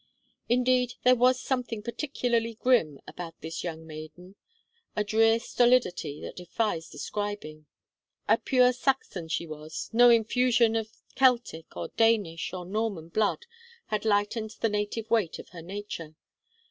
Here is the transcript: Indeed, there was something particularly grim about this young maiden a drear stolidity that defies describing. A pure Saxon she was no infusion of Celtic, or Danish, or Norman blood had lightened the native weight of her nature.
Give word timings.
Indeed, 0.49 0.95
there 1.03 1.15
was 1.15 1.39
something 1.39 1.83
particularly 1.83 2.55
grim 2.55 2.99
about 3.05 3.39
this 3.41 3.63
young 3.63 3.85
maiden 3.85 4.33
a 4.95 5.03
drear 5.03 5.39
stolidity 5.39 6.19
that 6.21 6.35
defies 6.37 6.89
describing. 6.89 7.67
A 8.27 8.39
pure 8.39 8.73
Saxon 8.73 9.27
she 9.27 9.45
was 9.45 9.91
no 9.93 10.09
infusion 10.09 10.75
of 10.75 10.89
Celtic, 11.15 11.77
or 11.77 11.89
Danish, 11.97 12.51
or 12.51 12.65
Norman 12.65 13.09
blood 13.09 13.45
had 13.93 14.03
lightened 14.03 14.55
the 14.61 14.69
native 14.69 15.07
weight 15.11 15.37
of 15.37 15.49
her 15.49 15.61
nature. 15.61 16.15